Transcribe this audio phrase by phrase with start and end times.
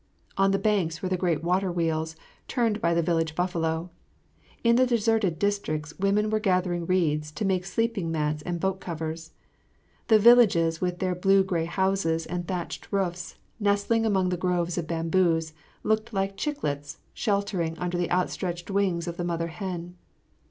[0.35, 2.15] On the banks were the great water wheels
[2.47, 3.91] turned by the village buffalo.
[4.63, 8.79] In the deserted districts women were gathering reeds to make the sleeping mats and boat
[8.81, 9.33] covers.
[10.07, 14.87] The villages with their blue grey houses and thatched roofs nestling among the groves of
[14.87, 15.53] bamboos
[15.83, 19.97] looked like chicklets sheltering under the outstretched wings of the mother hen.